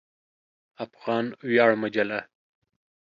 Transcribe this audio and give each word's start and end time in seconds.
افغان 0.85 1.25
ویاړ 1.47 1.71
مجله 1.81 2.19